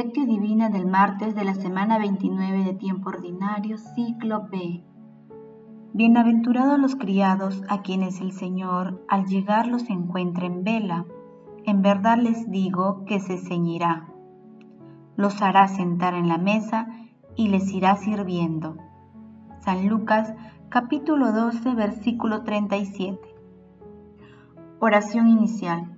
[0.00, 4.84] Lectio Divina del martes de la semana 29 de tiempo ordinario, ciclo B.
[5.92, 11.04] Bienaventurados los criados a quienes el Señor al llegar los encuentre en vela.
[11.64, 14.06] En verdad les digo que se ceñirá.
[15.16, 16.86] Los hará sentar en la mesa
[17.34, 18.76] y les irá sirviendo.
[19.64, 20.32] San Lucas
[20.68, 23.18] capítulo 12 versículo 37.
[24.78, 25.97] Oración inicial.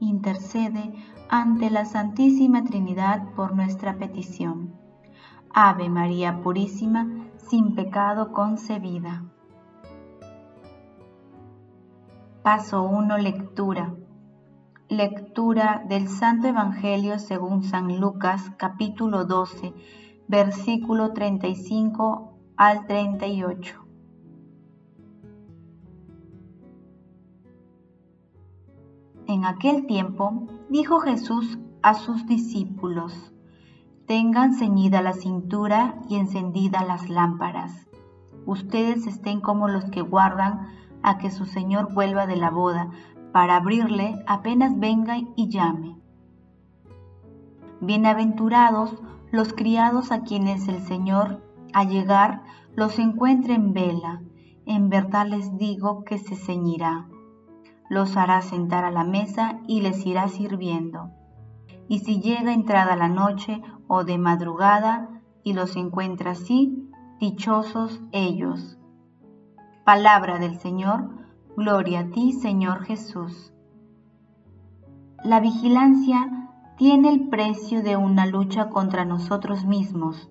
[0.00, 0.92] intercede
[1.28, 4.74] ante la Santísima Trinidad por nuestra petición.
[5.52, 9.24] Ave María Purísima, sin pecado concebida.
[12.42, 13.18] Paso 1.
[13.18, 13.94] Lectura.
[14.88, 19.74] Lectura del Santo Evangelio según San Lucas capítulo 12,
[20.28, 23.87] versículo 35 al 38.
[29.38, 33.32] En aquel tiempo dijo Jesús a sus discípulos,
[34.04, 37.86] tengan ceñida la cintura y encendida las lámparas.
[38.46, 40.66] Ustedes estén como los que guardan
[41.04, 42.90] a que su Señor vuelva de la boda,
[43.30, 45.96] para abrirle apenas venga y llame.
[47.80, 52.42] Bienaventurados los criados a quienes el Señor, al llegar,
[52.74, 54.20] los encuentre en vela.
[54.66, 57.06] En verdad les digo que se ceñirá
[57.88, 61.10] los hará sentar a la mesa y les irá sirviendo.
[61.88, 68.78] Y si llega entrada la noche o de madrugada y los encuentra así, dichosos ellos.
[69.84, 71.08] Palabra del Señor,
[71.56, 73.52] gloria a ti Señor Jesús.
[75.24, 80.30] La vigilancia tiene el precio de una lucha contra nosotros mismos.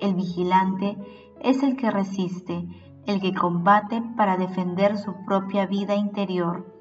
[0.00, 0.96] El vigilante
[1.40, 2.68] es el que resiste,
[3.06, 6.77] el que combate para defender su propia vida interior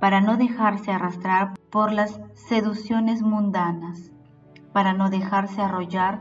[0.00, 4.12] para no dejarse arrastrar por las seducciones mundanas,
[4.72, 6.20] para no dejarse arrollar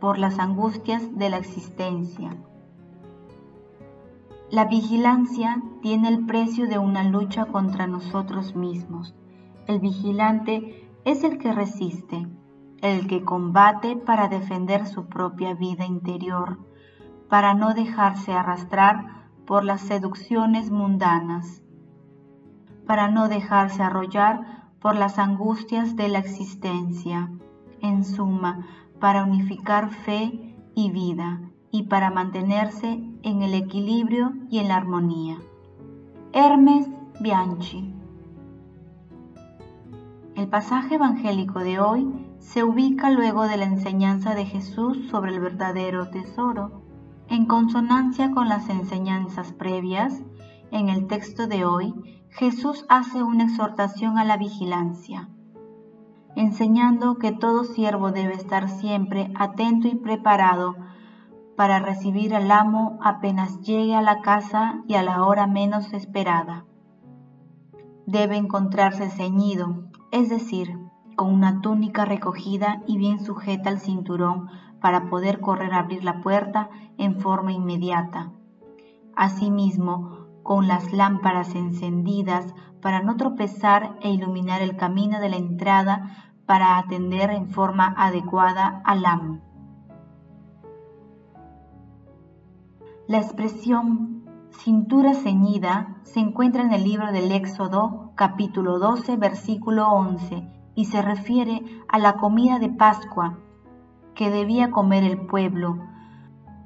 [0.00, 2.30] por las angustias de la existencia.
[4.50, 9.14] La vigilancia tiene el precio de una lucha contra nosotros mismos.
[9.66, 12.26] El vigilante es el que resiste,
[12.82, 16.58] el que combate para defender su propia vida interior,
[17.28, 21.62] para no dejarse arrastrar por las seducciones mundanas
[22.90, 27.30] para no dejarse arrollar por las angustias de la existencia,
[27.80, 28.66] en suma,
[28.98, 31.40] para unificar fe y vida
[31.70, 35.36] y para mantenerse en el equilibrio y en la armonía.
[36.32, 36.88] Hermes
[37.20, 37.94] Bianchi
[40.34, 45.38] El pasaje evangélico de hoy se ubica luego de la enseñanza de Jesús sobre el
[45.38, 46.82] verdadero tesoro.
[47.28, 50.24] En consonancia con las enseñanzas previas,
[50.72, 55.28] en el texto de hoy Jesús hace una exhortación a la vigilancia,
[56.36, 60.76] enseñando que todo siervo debe estar siempre atento y preparado
[61.56, 66.64] para recibir al amo apenas llegue a la casa y a la hora menos esperada.
[68.06, 70.78] Debe encontrarse ceñido, es decir,
[71.16, 74.48] con una túnica recogida y bien sujeta al cinturón
[74.80, 78.32] para poder correr a abrir la puerta en forma inmediata.
[79.14, 80.19] Asimismo,
[80.50, 86.10] con las lámparas encendidas para no tropezar e iluminar el camino de la entrada
[86.44, 89.38] para atender en forma adecuada al amo.
[93.06, 100.48] La expresión cintura ceñida se encuentra en el libro del Éxodo capítulo 12 versículo 11
[100.74, 103.38] y se refiere a la comida de Pascua
[104.16, 105.78] que debía comer el pueblo,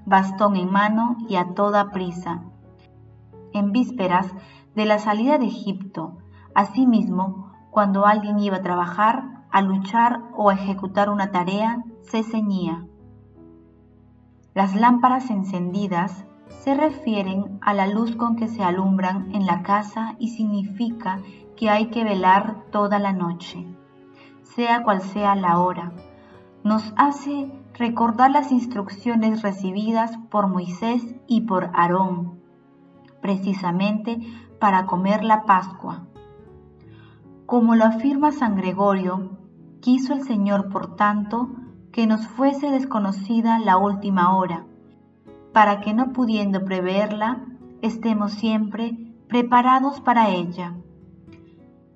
[0.06, 2.44] bastón en mano y a toda prisa,
[3.54, 4.34] en vísperas
[4.74, 6.18] de la salida de Egipto.
[6.54, 12.84] Asimismo, cuando alguien iba a trabajar, a luchar o a ejecutar una tarea, se ceñía.
[14.52, 20.16] Las lámparas encendidas se refieren a la luz con que se alumbran en la casa
[20.18, 21.20] y significa
[21.56, 23.66] que hay que velar toda la noche,
[24.42, 25.92] sea cual sea la hora.
[26.62, 32.43] Nos hace recordar las instrucciones recibidas por Moisés y por Aarón
[33.24, 34.18] precisamente
[34.60, 36.04] para comer la Pascua.
[37.46, 39.30] Como lo afirma San Gregorio,
[39.80, 41.48] quiso el Señor, por tanto,
[41.90, 44.66] que nos fuese desconocida la última hora,
[45.54, 47.46] para que no pudiendo preverla,
[47.80, 50.74] estemos siempre preparados para ella.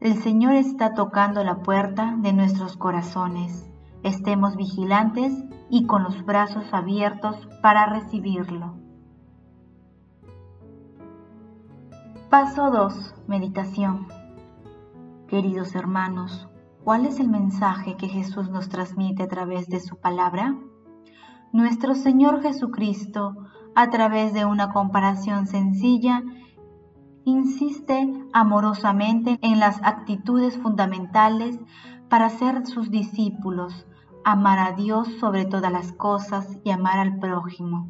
[0.01, 3.69] El Señor está tocando la puerta de nuestros corazones.
[4.03, 5.35] Estemos vigilantes
[5.69, 8.88] y con los brazos abiertos para recibirlo.
[12.31, 13.15] Paso 2.
[13.27, 14.07] Meditación.
[15.29, 16.47] Queridos hermanos,
[16.85, 20.55] ¿cuál es el mensaje que Jesús nos transmite a través de su palabra?
[21.55, 23.35] Nuestro Señor Jesucristo,
[23.75, 26.23] a través de una comparación sencilla,
[27.25, 31.59] insiste amorosamente en las actitudes fundamentales
[32.11, 33.87] para ser sus discípulos,
[34.23, 37.89] amar a Dios sobre todas las cosas y amar al prójimo.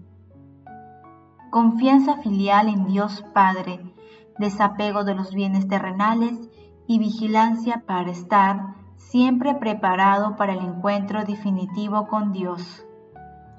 [1.50, 3.97] Confianza filial en Dios Padre,
[4.38, 6.38] desapego de los bienes terrenales
[6.86, 12.84] y vigilancia para estar siempre preparado para el encuentro definitivo con Dios.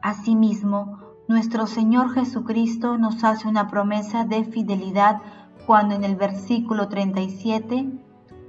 [0.02, 5.22] Asimismo, nuestro Señor Jesucristo nos hace una promesa de fidelidad
[5.66, 7.88] cuando en el versículo 37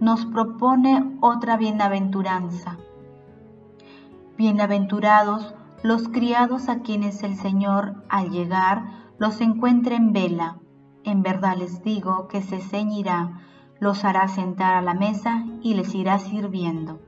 [0.01, 2.79] nos propone otra bienaventuranza.
[4.39, 8.85] Bienaventurados los criados a quienes el Señor al llegar
[9.19, 10.57] los encuentre en vela.
[11.05, 13.41] En verdad les digo que se ceñirá,
[13.79, 17.01] los hará sentar a la mesa y les irá sirviendo.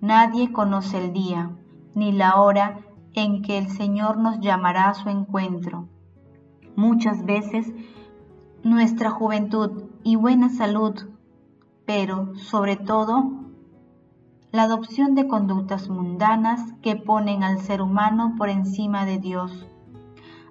[0.00, 1.50] Nadie conoce el día
[1.94, 2.80] ni la hora
[3.14, 5.88] en que el Señor nos llamará a su encuentro.
[6.76, 7.72] Muchas veces
[8.62, 10.94] nuestra juventud y buena salud,
[11.86, 13.44] pero sobre todo
[14.52, 19.68] la adopción de conductas mundanas que ponen al ser humano por encima de Dios,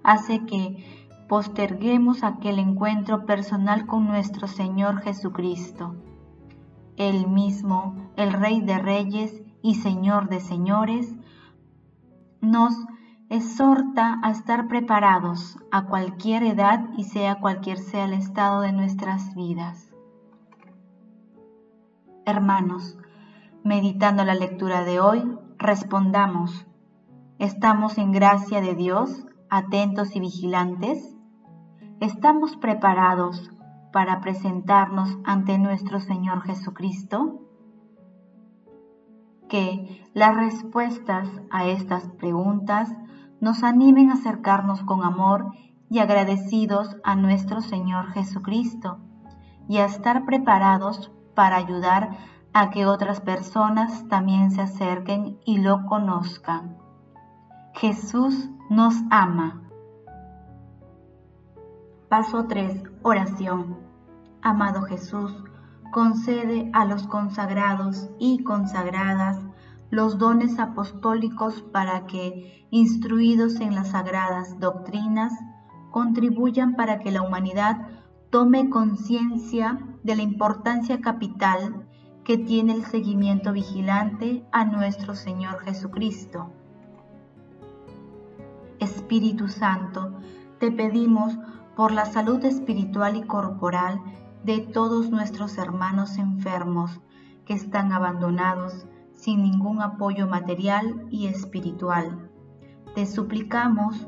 [0.03, 1.02] hace que
[1.33, 5.95] posterguemos aquel encuentro personal con nuestro Señor Jesucristo.
[6.95, 11.11] Él mismo, el Rey de Reyes y Señor de Señores,
[12.39, 12.75] nos
[13.29, 19.33] exhorta a estar preparados a cualquier edad y sea cualquier sea el estado de nuestras
[19.33, 19.91] vidas.
[22.27, 22.95] Hermanos,
[23.63, 26.67] meditando la lectura de hoy, respondamos,
[27.39, 31.12] ¿estamos en gracia de Dios, atentos y vigilantes?
[31.99, 33.51] ¿Estamos preparados
[33.91, 37.39] para presentarnos ante nuestro Señor Jesucristo?
[39.47, 42.93] Que las respuestas a estas preguntas
[43.39, 45.51] nos animen a acercarnos con amor
[45.89, 48.99] y agradecidos a nuestro Señor Jesucristo
[49.69, 52.17] y a estar preparados para ayudar
[52.53, 56.77] a que otras personas también se acerquen y lo conozcan.
[57.73, 59.62] Jesús nos ama.
[62.15, 62.83] Paso 3.
[63.01, 63.75] Oración.
[64.43, 65.33] Amado Jesús,
[65.91, 69.39] concede a los consagrados y consagradas
[69.89, 75.33] los dones apostólicos para que, instruidos en las sagradas doctrinas,
[75.89, 77.87] contribuyan para que la humanidad
[78.29, 81.87] tome conciencia de la importancia capital
[82.23, 86.51] que tiene el seguimiento vigilante a nuestro Señor Jesucristo.
[88.77, 90.19] Espíritu Santo,
[90.59, 91.39] te pedimos
[91.75, 94.01] por la salud espiritual y corporal
[94.43, 97.01] de todos nuestros hermanos enfermos
[97.45, 102.29] que están abandonados sin ningún apoyo material y espiritual.
[102.93, 104.07] Te suplicamos,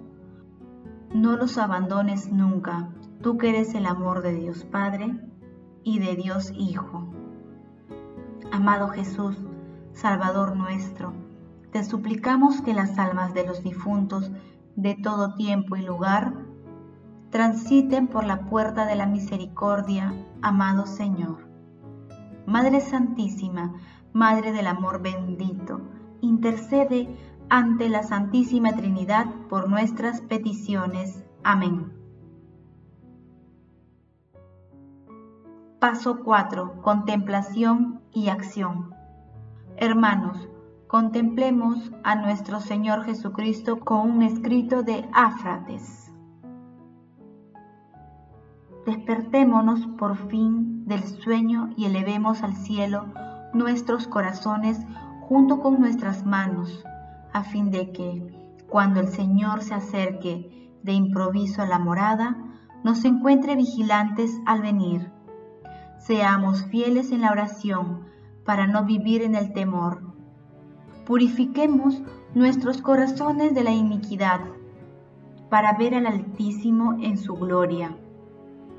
[1.14, 2.90] no los abandones nunca,
[3.22, 5.18] tú que eres el amor de Dios Padre
[5.84, 7.08] y de Dios Hijo.
[8.52, 9.38] Amado Jesús,
[9.94, 11.14] Salvador nuestro,
[11.72, 14.32] te suplicamos que las almas de los difuntos
[14.76, 16.45] de todo tiempo y lugar
[17.36, 21.46] transiten por la puerta de la misericordia, amado Señor.
[22.46, 23.74] Madre Santísima,
[24.14, 25.82] Madre del Amor bendito,
[26.22, 27.14] intercede
[27.50, 31.26] ante la Santísima Trinidad por nuestras peticiones.
[31.44, 31.92] Amén.
[35.80, 36.82] Paso 4.
[36.82, 38.96] Contemplación y acción.
[39.76, 40.48] Hermanos,
[40.88, 46.05] contemplemos a nuestro Señor Jesucristo con un escrito de Áfrates.
[48.86, 53.08] Despertémonos por fin del sueño y elevemos al cielo
[53.52, 54.80] nuestros corazones
[55.22, 56.84] junto con nuestras manos,
[57.34, 58.22] a fin de que,
[58.70, 62.38] cuando el Señor se acerque de improviso a la morada,
[62.84, 65.12] nos encuentre vigilantes al venir.
[65.98, 68.06] Seamos fieles en la oración
[68.46, 70.14] para no vivir en el temor.
[71.08, 72.04] Purifiquemos
[72.36, 74.42] nuestros corazones de la iniquidad
[75.50, 77.98] para ver al Altísimo en su gloria.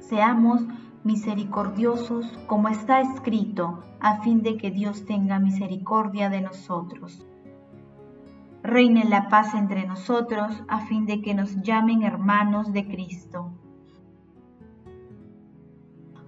[0.08, 0.62] Seamos
[1.02, 7.26] misericordiosos como está escrito, a fin de que Dios tenga misericordia de nosotros.
[8.62, 13.50] reine la paz entre nosotros a fin de que nos llamen hermanos de Cristo.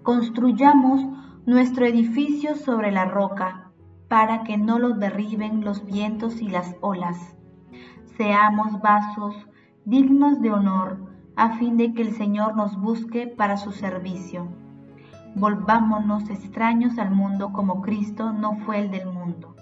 [0.03, 1.05] Construyamos
[1.47, 3.71] nuestro edificio sobre la roca
[4.09, 7.37] para que no lo derriben los vientos y las olas.
[8.17, 9.37] Seamos vasos
[9.85, 11.08] dignos de honor
[11.39, 14.49] a fin de que el Señor nos busque para su servicio.
[15.35, 19.55] Volvámonos extraños al mundo como Cristo no fue el del mundo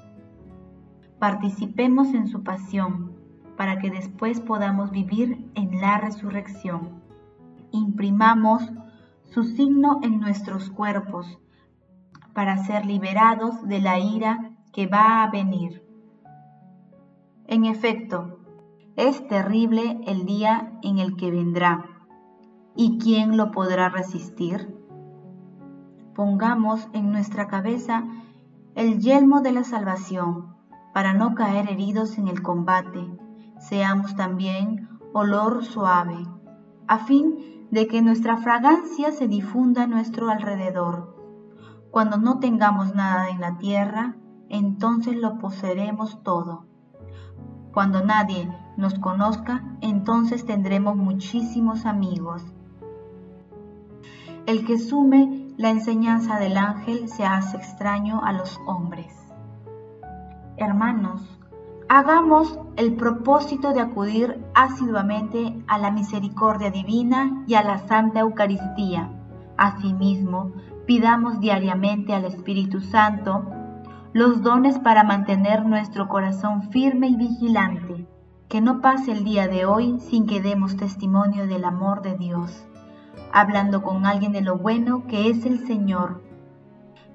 [1.18, 3.16] participemos en su pasión,
[3.56, 7.02] para que después podamos vivir en la resurrección.
[7.72, 8.62] Imprimamos
[9.30, 11.38] su signo en nuestros cuerpos,
[12.34, 15.82] para ser liberados de la ira que va a venir.
[17.46, 18.40] En efecto,
[18.96, 21.84] es terrible el día en el que vendrá.
[22.74, 24.74] ¿Y quién lo podrá resistir?
[26.14, 28.04] Pongamos en nuestra cabeza
[28.74, 30.56] el yelmo de la salvación
[30.94, 33.06] para no caer heridos en el combate.
[33.58, 36.26] Seamos también olor suave,
[36.86, 41.14] a fin de que nuestra fragancia se difunda a nuestro alrededor.
[41.90, 44.16] Cuando no tengamos nada en la tierra,
[44.48, 46.64] entonces lo poseeremos todo.
[47.72, 52.42] Cuando nadie nos conozca, entonces tendremos muchísimos amigos.
[54.46, 59.12] El que sume la enseñanza del ángel se hace extraño a los hombres.
[60.56, 61.22] Hermanos,
[61.88, 69.10] hagamos el propósito de acudir asiduamente a la misericordia divina y a la Santa Eucaristía.
[69.56, 70.52] Asimismo,
[70.86, 73.44] pidamos diariamente al Espíritu Santo
[74.12, 78.06] los dones para mantener nuestro corazón firme y vigilante,
[78.48, 82.66] que no pase el día de hoy sin que demos testimonio del amor de Dios,
[83.32, 86.22] hablando con alguien de lo bueno que es el Señor.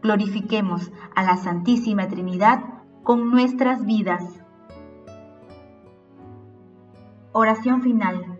[0.01, 2.63] Glorifiquemos a la Santísima Trinidad
[3.03, 4.41] con nuestras vidas.
[7.31, 8.39] Oración final.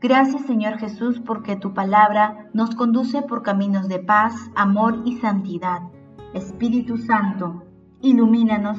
[0.00, 5.82] Gracias Señor Jesús porque tu palabra nos conduce por caminos de paz, amor y santidad.
[6.32, 7.64] Espíritu Santo,
[8.00, 8.78] ilumínanos